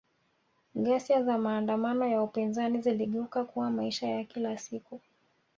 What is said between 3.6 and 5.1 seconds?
maisha ya kila siku